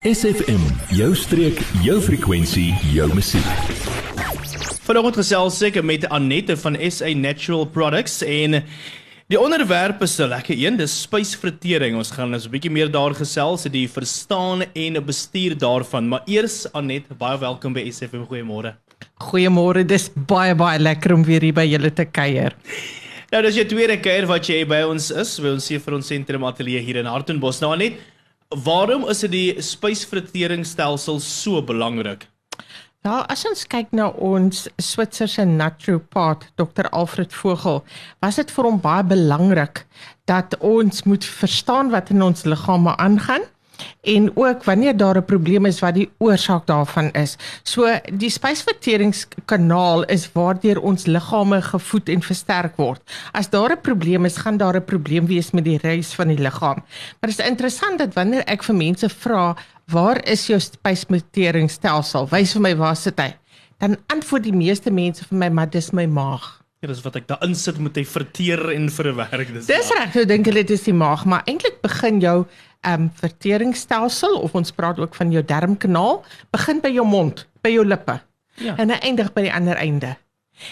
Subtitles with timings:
[0.00, 0.62] SFM,
[0.96, 3.48] jou streek, jou frekwensie, jou musiek.
[4.86, 8.62] Vanoggend gesels ek met Annette van SA Natural Products en
[9.28, 11.98] die onderwerp is 'n lekker een, dis spysvertering.
[12.00, 16.08] Ons gaan ons 'n bietjie meer daar gesels, die verstaan en bestuur daarvan.
[16.08, 18.24] Maar eers Annette, baie welkom by SFM.
[18.24, 18.72] Goeiemôre.
[19.20, 19.84] Goeiemôre.
[19.84, 22.54] Dis baie baie lekker om weer hier by julle te kuier.
[23.30, 26.06] Nou, dis jou tweede keer wat jy by ons is, by ons hier vir ons
[26.06, 27.60] sentrum ateljee hier in Hartenbos.
[27.60, 27.98] Nou Annette,
[28.50, 32.24] Waarom is dit die spysverteringsstelsel so belangrik?
[33.06, 37.78] Ja, as ons kyk na ons Switserse naturopaat Dr Alfred Vogel,
[38.18, 39.84] was dit vir hom baie belangrik
[40.26, 43.46] dat ons moet verstaan wat in ons liggame aangaan
[44.02, 47.36] en ook wanneer daar 'n probleem is wat die oorsaak daarvan is.
[47.62, 53.00] So die spysverteringskanaal is waardeur ons liggame gevoed en versterk word.
[53.32, 56.38] As daar 'n probleem is, gaan daar 'n probleem wees met die reis van die
[56.38, 56.82] liggaam.
[57.20, 59.56] Maar dit is interessant dat wanneer ek vir mense vra,
[59.86, 62.28] "Waar is jou spysverteringsstelsel?
[62.28, 63.36] Wys vir my waar sit hy?"
[63.78, 67.26] Dan antwoord die meeste mense vir my, "Maar dis my maag." Ja, dis wat ek
[67.28, 69.50] daarin sit moet hy verteer en verwerk.
[69.52, 72.38] Dis Dis reg, so dink hulle dis die maag, maar eintlik begin jou
[72.80, 76.22] ehm um, verteringsstelsel of ons praat ook van jou darmkanaal
[76.56, 78.14] begin by jou mond, by jou lippe.
[78.64, 78.78] Ja.
[78.80, 80.14] En eindig by die ander einde.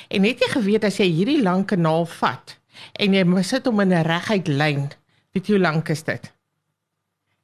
[0.09, 2.56] En het jy geweet as jy hierdie lang kanaal vat
[2.97, 4.89] en jy sit hom in 'n reguit lyn,
[5.34, 6.33] weet jy hoe lank is dit?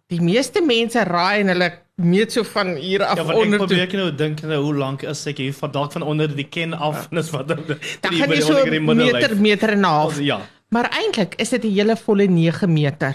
[0.09, 3.47] Die meeste mense raai en hulle meet so van hier af ja, onder.
[3.47, 6.33] Ja, ek probeer nou dink nou hoe lank is ek hier van dalk van onder
[6.35, 7.07] die ken af ja.
[7.11, 8.65] en is wat dan dan gaan jy so
[8.95, 10.19] meter meter en 'n half.
[10.21, 10.41] Ja.
[10.75, 13.15] Maar eintlik is dit 'n hele volle 9 meter.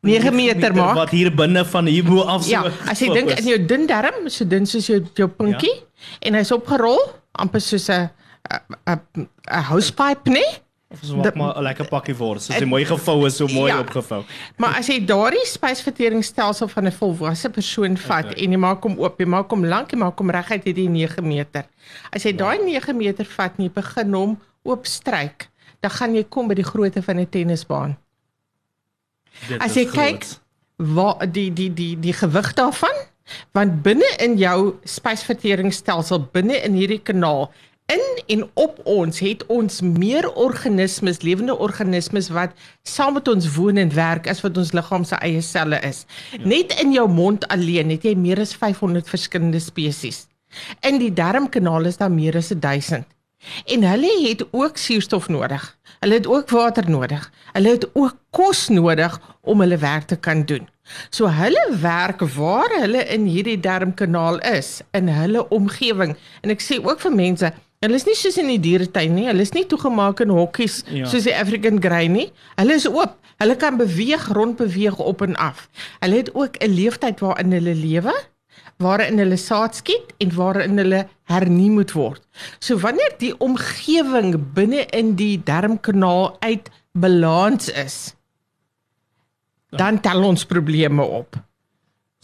[0.00, 0.94] 9 meter maak.
[0.94, 2.50] Wat hier binne van hier bo af so.
[2.50, 6.28] Ja, as jy dink in jou dun darm, so dun soos jou jou pinkie ja.
[6.28, 7.00] en hy's opgerol
[7.32, 8.10] amper soos 'n
[8.84, 9.28] 'n 'n
[9.70, 10.63] housepipe, nee?
[11.02, 12.46] So maak maar 'n lekker pakkie wors.
[12.46, 14.24] Soos hy mooi gevou is, so mooi ja, opgevou.
[14.56, 18.44] Maar as jy daardie spysverteringsstelsel van 'n volwasse persoon vat okay.
[18.44, 21.26] en jy maak hom oop, jy maak hom lank, jy maak hom reguit hierdie 9
[21.26, 21.64] meter.
[22.12, 25.48] As jy daai 9 meter vat en jy begin hom oopstryk,
[25.80, 27.96] dan gaan jy kom by die grootte van 'n tennisbaan.
[29.48, 30.24] Dit As jy kyk
[30.76, 32.96] wat die die die die gewig daarvan,
[33.52, 37.50] want binne in jou spysverteringsstelsel, binne in hierdie kanaal,
[37.86, 42.52] in en op ons het ons meer organismes, lewende organismes wat
[42.82, 46.04] saam met ons woon en werk as wat ons liggaam se eie selle is.
[46.32, 46.40] Ja.
[46.48, 50.24] Net in jou mond alleen het jy meer as 500 verskillende spesies.
[50.86, 53.04] In die darmkanaal is daar meer as 1000.
[53.68, 55.64] En hulle het ook suurstof nodig.
[56.00, 57.32] Hulle het ook water nodig.
[57.52, 60.68] Hulle het ook kos nodig om hulle werk te kan doen.
[61.10, 66.16] So hulle werk waar hulle in hierdie darmkanaal is, in hulle omgewing.
[66.40, 69.26] En ek sê ook vir mense, hulle is nie soos in die dieretuin nie.
[69.28, 71.06] Hulle is nie toegemaak in hokkies ja.
[71.10, 72.30] soos die African Grey nie.
[72.56, 73.18] Hulle is oop.
[73.42, 75.68] Hulle kan beweeg, rondbeweeg op en af.
[76.00, 78.14] Hulle het ook 'n leeftyd waarin hulle lewe
[78.82, 82.22] waarin hulle saad skiet en waarin hulle hernie moet word.
[82.58, 88.14] So wanneer die omgewing binne in die darmkanaal uit balans is,
[89.74, 91.38] dan tel ons probleme op.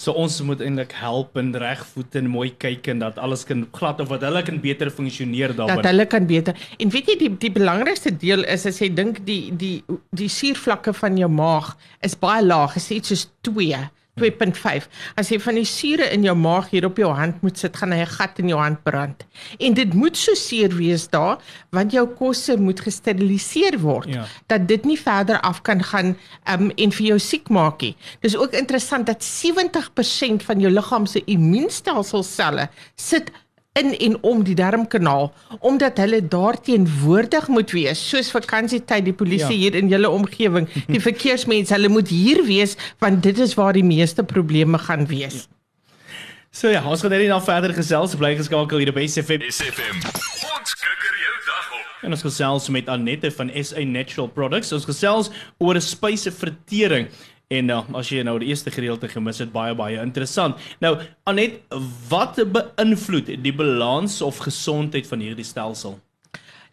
[0.00, 3.98] So ons moet eintlik help en regvoet en mooi kyk en dat alles kan glad
[4.00, 5.82] of wat hulle kan beter funksioneer daarbey.
[5.82, 6.56] Dat hulle kan beter.
[6.80, 9.74] En weet jy die die belangrikste deel is as jy dink die die
[10.16, 11.74] die suurvlakke van jou maag
[12.06, 13.82] is baie laag, is iets soos 2.
[14.18, 14.88] 2.5.
[15.20, 17.92] As jy van die sure in jou maag hier op jou hand moet sit, gaan
[17.92, 19.24] hy 'n gat in jou hand brand.
[19.58, 21.38] En dit moet so seer wees daar,
[21.70, 24.26] want jou kosse moet gesteriliseer word ja.
[24.46, 26.16] dat dit nie verder af kan gaan
[26.48, 27.96] um, en vir jou siek maak nie.
[28.20, 33.30] Dis ook interessant dat 70% van jou liggaam se immuunstelsel selle sit
[33.78, 35.28] in en om die darmkanaal
[35.60, 39.60] omdat hulle daarteenwoordig moet wees soos vakansietyd die polisie ja.
[39.62, 43.86] hier in julle omgewing die verkeersmense hulle moet hier wees want dit is waar die
[43.86, 45.46] meeste probleme gaan wees.
[46.50, 49.44] So ja, ons gaan net nou verder gesels bly geskakel hier by SFM.
[49.46, 50.00] SFM.
[50.50, 51.92] Ons kikker jou dag op.
[52.02, 54.72] En ons gesels met Annette van SA Natural Products.
[54.74, 55.30] Ons gesels
[55.62, 57.06] oor 'n spysvertering
[57.50, 60.60] En nou, as jy nou die eerste gedeelte gemis het, baie baie interessant.
[60.78, 60.92] Nou,
[61.26, 61.56] Anet,
[62.06, 65.96] wat beïnvloed die balans of gesondheid van hierdie stelsel?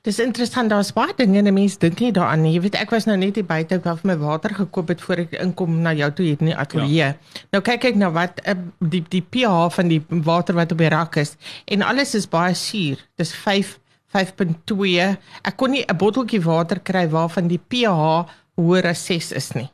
[0.06, 2.54] Dis interessant, daar's baie dinge en mense dink nie daaraan nie.
[2.54, 5.24] Jy weet, ek was nou net hier buite, ek het my water gekoop het voor
[5.26, 7.10] ek inkom na jou toe hier in die ateljee.
[7.10, 7.40] Ja.
[7.56, 8.54] Nou kyk ek na wat uh,
[8.94, 10.00] die die pH van die
[10.30, 11.34] water wat op die rak is
[11.66, 13.02] en alles is baie suur.
[13.18, 13.80] Dis 5
[14.16, 15.10] 5.2.
[15.42, 19.68] Ek kon nie 'n botteltjie water kry waarvan die pH hoër as 6 is nie.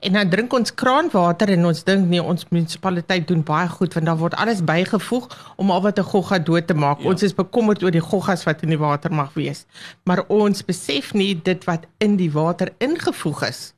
[0.00, 4.06] En dan drink ons kraanwater en ons dink nee ons munisipaliteit doen baie goed want
[4.06, 7.00] daar word alles bygevoeg om al wat 'n gogga dood te maak.
[7.00, 7.08] Ja.
[7.08, 9.66] Ons is bekommerd oor die goggas wat in die water mag wees.
[10.04, 13.74] Maar ons besef nie dit wat in die water ingevoeg is.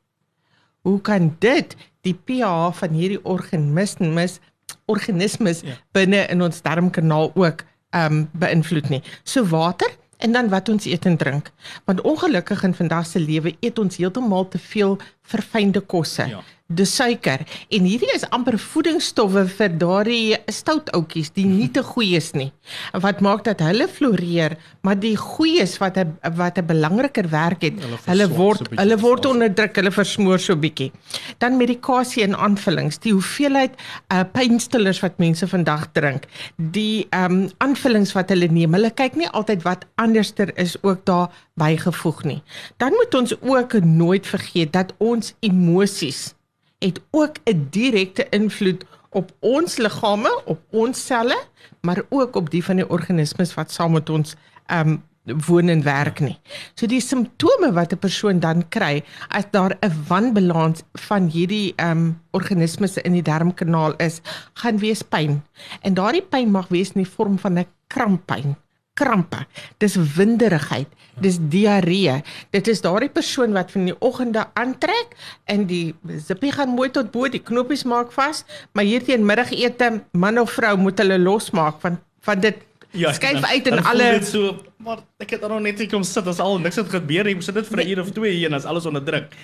[0.82, 4.40] Hoe kan dit die pH van hierdie organismes
[4.86, 5.74] organismes ja.
[5.92, 9.02] binne in ons darmkanaal ook ehm um, beïnvloed nie.
[9.24, 11.50] So water en dan wat ons eet en drink.
[11.84, 16.28] Want ongelukkig in vandag se lewe eet ons heeltemal te veel verfynde kosse.
[16.30, 16.42] Ja.
[16.66, 17.44] Dis suiker.
[17.70, 22.48] En hierdie is amper voedingsstowwe vir daardie stout outjies die nie te goeie is nie.
[23.04, 27.78] Wat maak dat hulle floreer, maar die goeies wat 'n wat 'n belangriker werk het,
[27.78, 30.90] hulle, hulle word so hulle word onderdruk, hulle versmoor so bietjie.
[31.38, 33.78] Dan medikasie en aanvullings, die hoeveelheid
[34.10, 36.26] uh pynstillers wat mense vandag drink,
[36.56, 41.30] die um aanvullings wat hulle neem, hulle kyk nie altyd wat anderster is ook daar
[41.56, 42.42] bygevoeg nie.
[42.76, 46.34] Dan moet ons ook nooit vergeet dat ons emosies
[46.78, 51.36] het ook 'n direkte invloed op ons liggame, op ons selle,
[51.80, 54.36] maar ook op die van die organismes wat saam met ons
[54.66, 55.02] ehm um,
[55.46, 56.38] woon en werk nie.
[56.74, 61.90] So die simptome wat 'n persoon dan kry as daar 'n wanbalans van hierdie ehm
[61.90, 64.20] um, organismes in die darmkanaal is,
[64.52, 65.42] gaan wees pyn.
[65.80, 68.56] En daardie pyn mag wees in die vorm van 'n kramppyn
[68.96, 69.44] krampe.
[69.82, 70.88] Dis winderigheid,
[71.20, 72.20] dis diarree.
[72.54, 75.16] Dit is daardie persoon wat van die oggende aantrek
[75.52, 75.94] en die
[76.26, 80.56] zippie gaan mooi tot bo, die knoppies maak vas, maar hier teen middagete man of
[80.56, 82.56] vrou moet hulle losmaak van van dit
[82.90, 84.56] ja, skuif uit in alle dit so
[84.86, 87.34] maar ek het nog net gekom sit as al niks het gebeur nie.
[87.34, 89.34] Ons sit dit vir 'n uur of 2 hier en as alles onder druk.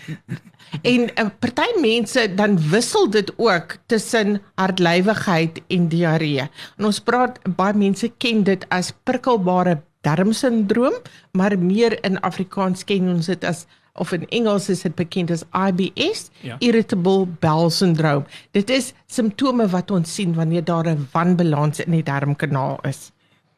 [0.82, 6.48] En 'n uh, party mense dan wissel dit ook tussen hartlywigheid en diarree.
[6.78, 10.94] En ons praat baie mense ken dit as prikkelbare darmsindroom,
[11.32, 15.44] maar meer in Afrikaans ken ons dit as of in Engels is dit bekend as
[15.52, 16.56] IBS, ja.
[16.58, 18.24] irritable bowel syndrome.
[18.50, 23.12] Dit is simptome wat ons sien wanneer daar 'n wanbalans in die darmkanaal is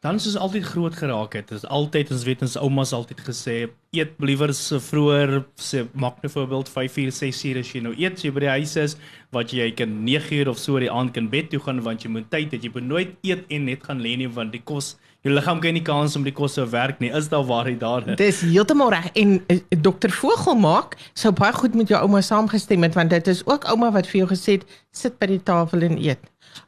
[0.05, 1.47] dan soos altyd groot geraak het.
[1.49, 3.55] Dit is altyd ons weet ons oumas altyd gesê
[3.95, 7.93] eet liewer so vroeër sê maak nou voorbeeld 5 uur 6 uur as jy nou
[7.97, 8.97] eet jy by die huis is
[9.33, 12.11] wat jy kan 9 uur of so die aand kan bed toe gaan want jy
[12.13, 14.93] moet tyd hê jy moet nooit eet en net gaan lê nie want die kos
[15.25, 17.09] jou liggaam kry nie kans om die kos te werk nie.
[17.17, 18.19] Is daar waar hy daar is?
[18.21, 19.57] Dis heeltemal reg en uh,
[19.87, 23.65] dokter Vogel maak sou baie goed met jou ouma saamgestem het want dit is ook
[23.73, 26.21] ouma wat vir jou gesê het sit by die tafel en eet.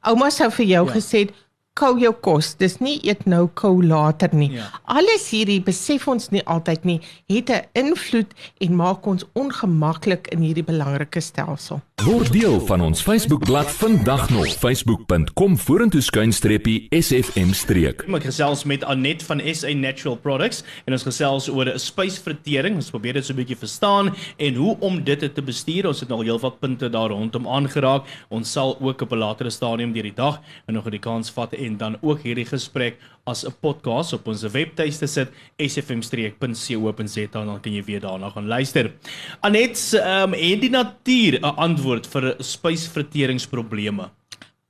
[0.09, 0.95] Ouma sou vir jou ja.
[0.95, 1.35] gesê het
[1.77, 2.55] kou jou kos.
[2.59, 4.49] Dis nie eet nou kou later nie.
[4.57, 4.69] Ja.
[4.97, 10.41] Alles hierdie besef ons nie altyd nie, het 'n invloed en maak ons ongemaklik in
[10.41, 11.81] hierdie belangrike stelsel.
[12.05, 18.03] Word deel van ons Facebookblad vandag nog facebook.com vorentoe skuinstreepie sfm streek.
[18.05, 22.77] Ek gesels met Anet van SA Natural Products en ons gesels oor spysvertering.
[22.77, 25.87] Ons probeer dit so 'n bietjie verstaan en hoe om dit te bestuur.
[25.87, 28.05] Ons het al heelwat punte daar rondom aangeraak.
[28.29, 31.77] Ons sal ook op 'n latere stadium deur die dag nog 'n kans vat en
[31.77, 35.29] dan ook hierdie gesprek as 'n podcast op ons webtuiste sit
[35.59, 38.93] sfm-streek.co.za en dan kan jy weer daarna gaan luister.
[39.41, 44.09] Anet, ehm um, en die natuur 'n antwoord vir spysverteringsprobleme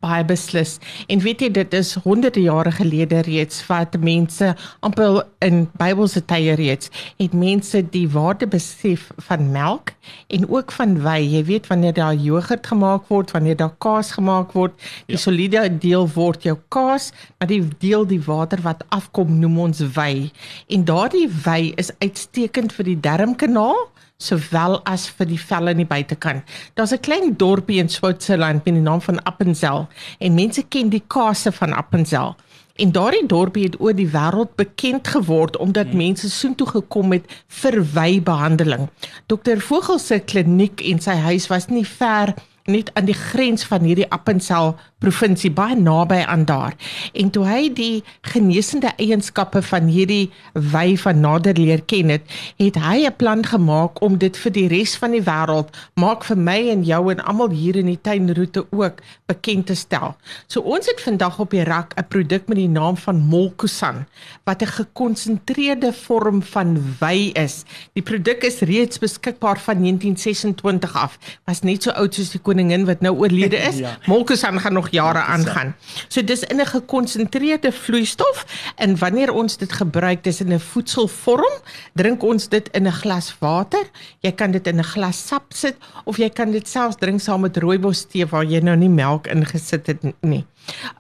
[0.04, 0.76] baie beslis.
[1.10, 4.52] En weet jy dit is honderde jare gelede reeds wat mense
[4.86, 9.96] amper in Bybelse tye reeds het mense die waarde besef van melk
[10.30, 11.24] en ook van wei.
[11.26, 14.78] Jy weet wanneer daar jogurt gemaak word, wanneer daar kaas gemaak word,
[15.10, 15.24] die ja.
[15.24, 17.10] soliede deel word jou kaas,
[17.40, 20.30] maar die deel die water wat afkom noem ons wei.
[20.70, 23.88] En daardie wei is uitstekend vir die darmkanaal
[24.18, 26.44] sowel as vir die velle in die buitekant.
[26.74, 29.88] Daar's 'n klein dorpie in Switserland met die naam van Appenzell
[30.20, 32.36] en mense ken die kase van Appenzell.
[32.76, 35.98] En daardie dorpie het oor die wêreld bekend geword omdat hmm.
[35.98, 38.90] mense soontoe gekom het vir wybehandeling.
[39.26, 42.34] Dr Vogel se kliniek en sy huis was nie ver
[42.68, 46.74] net aan die grens van hierdie Appenzell provinsie baie naby aan daar.
[47.14, 52.26] En toe hy die genesende eienskappe van hierdie wy van nader leer ken het,
[52.58, 56.38] het hy 'n plan gemaak om dit vir die res van die wêreld, maak vir
[56.38, 60.16] my en jou en almal hier in die tuinroete ook bekend te stel.
[60.48, 64.06] So ons het vandag op die rak 'n produk met die naam van Molkusan
[64.46, 67.64] wat 'n gekonsentreerde vorm van wy is.
[67.94, 71.18] Die produk is reeds beskikbaar van 1926 af.
[71.46, 73.78] Was net so oud soos die koningin wat nou oorlede is.
[73.86, 73.98] ja.
[74.06, 75.76] Molkusan gaan nog nog jare aangaan.
[76.08, 81.54] So dis in 'n gekonsentreerde vloeistof en wanneer ons dit gebruik dis in 'n voedselvorm,
[81.94, 83.84] drink ons dit in 'n glas water.
[84.20, 87.42] Jy kan dit in 'n glas sap sit of jy kan dit selfs drink saam
[87.42, 90.46] met rooibos tee waar jy nou nie melk ingesit het nie.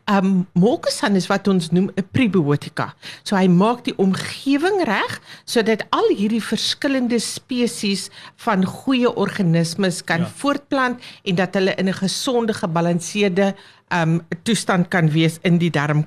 [0.05, 2.93] Um Molkusan is wat ons noem 'n prebiotika.
[3.23, 10.19] So hy maak die omgewing reg sodat al hierdie verskillende spesies van goeie organismes kan
[10.19, 10.31] ja.
[10.39, 13.55] voortplant en dat hulle in 'n gesonde, gebalanseerde
[13.91, 16.05] um toestand kan wees in die darm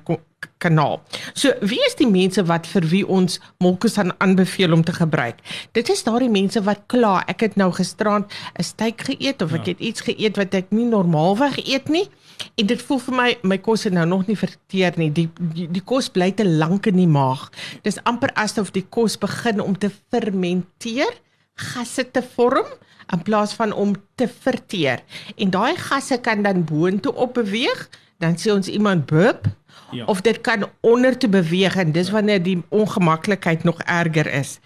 [0.61, 1.01] darmkanaal.
[1.33, 5.39] So wie is die mense wat vir wie ons Molkusan aanbeveel om te gebruik?
[5.73, 9.65] Dit is daardie mense wat kla, ek het nou gisterand 'n steak geëet of ek
[9.65, 9.71] ja.
[9.71, 12.09] het iets geëet wat ek nie normaalweg eet nie.
[12.57, 15.11] En dit voel vir my my kos het nou nog nie verteer nie.
[15.11, 17.49] Die die, die kos bly te lank in die maag.
[17.83, 21.13] Dis amper asof die kos begin om te fermenteer,
[21.55, 22.65] gasse te vorm
[23.11, 25.03] in plaas van om te verteer.
[25.35, 27.89] En daai gasse kan dan boontoe op beweeg,
[28.21, 29.47] dan sê ons iemand burp
[29.91, 30.05] ja.
[30.05, 34.59] of dit kan onder toe beweeg en dis wanneer die ongemaklikheid nog erger is.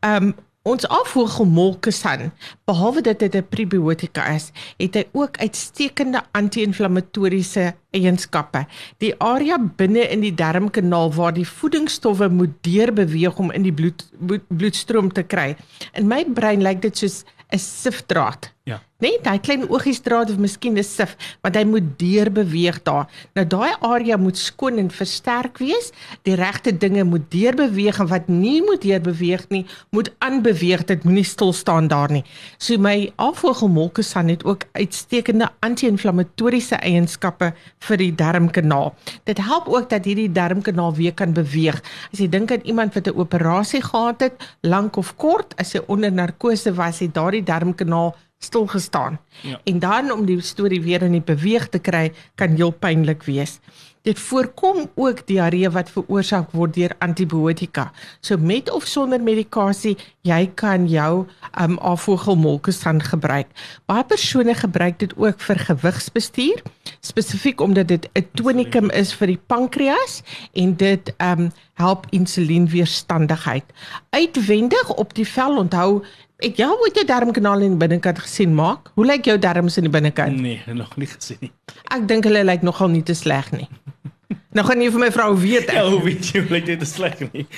[0.00, 0.36] Ehm um,
[0.68, 2.26] Ons afvoergemolkesan,
[2.68, 8.66] behalwe dat dit 'n prebiotika is, het hy ook uitstekende anti-inflammatoriese eienskappe.
[8.98, 14.10] Die area binne in die darmkanaal waar die voedingsstowwe moet deurbeweeg om in die bloed
[14.48, 15.56] bloedstroom te kry.
[15.92, 18.52] In my brein lyk dit soos 'n sifdraad.
[18.68, 18.82] Ja.
[18.98, 23.06] Nee, daai klein oogiestraat of miskien 'n sif, want hy moet deur beweeg daar.
[23.34, 25.92] Nou daai area moet skoon en versterk wees.
[26.22, 30.84] Die regte dinge moet deur beweeg en wat nie moet deur beweeg nie, moet aanbeweeg.
[30.84, 32.24] Dit moenie stil staan daar nie.
[32.58, 38.94] So my afvoergemolkesan het ook uitstekende anti-inflammatoriese eienskappe vir die darmkanaal.
[39.24, 41.82] Dit help ook dat hierdie darmkanaal weer kan beweeg.
[42.12, 45.80] As jy dink aan iemand wat 'n operasie gehad het, lank of kort, as hy
[45.86, 49.18] onder narkose was, het daardie darmkanaal stil gestaan.
[49.40, 49.60] Ja.
[49.64, 53.58] En dan om die storie weer in die beweeg te kry, kan heel pynlik wees.
[54.06, 57.90] Dit voorkom ook diarree wat veroorsaak word deur antibiotika.
[58.20, 61.26] So met of sonder medikasie, jy kan jou
[61.60, 63.50] um afvoergelmolkes dan gebruik.
[63.90, 66.62] Baie persone gebruik dit ook vir gewigsbestuur,
[67.00, 70.22] spesifiek omdat dit 'n tonikum is vir die pankreas
[70.54, 73.64] en dit um help insulienweerstandigheid.
[74.10, 76.02] Uitwendig op die vel onthou
[76.38, 78.92] Het jy ooit jou darmkanaal in die binnekant gesien maak?
[78.94, 80.38] Hoe lyk jou darmes in die binnekant?
[80.38, 81.50] Nee, nog nie gesien nie.
[81.90, 83.66] Ek dink hulle lyk nogal nie te sleg nie.
[84.54, 85.80] nou gaan jy vir my vrou weet ek.
[85.80, 87.48] Ja, hoe weet jy hoe lyk dit te sleg nie?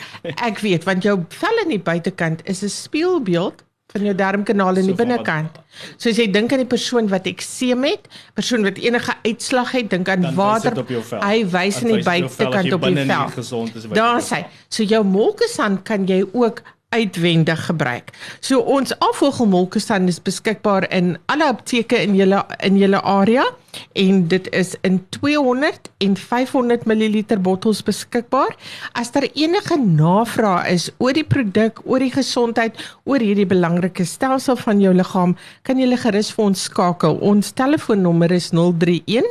[0.48, 3.60] ek weet want jou vel in die buitekant is 'n spieelbeeld
[3.92, 5.61] van jou darmkanaal in die so binnekant.
[5.97, 9.90] So as jy dink aan die persoon wat ekseem het, persoon wat enige uitslag het,
[9.90, 10.76] dink aan Dan water.
[11.20, 13.97] Hy wys in die buitekant op die vel.
[13.97, 18.11] Daar sê, so jou molkesan kan jy ook uitwendig gebruik.
[18.42, 23.47] So ons afvoergemolkesan is beskikbaar in alle apteke in julle in julle area
[23.92, 28.56] en dit is in 200 en 500 ml bottels beskikbaar.
[28.92, 34.56] As daar enige navraag is oor die produk, oor die gesondheid, oor hierdie belangrike stelsel
[34.56, 37.18] van jou liggaam, kan jy gerus vir ons skakel.
[37.20, 39.26] Ons telefoonnommer is 031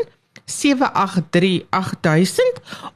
[0.49, 2.41] 7838000